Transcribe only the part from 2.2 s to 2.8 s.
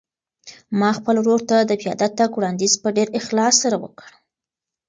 وړاندیز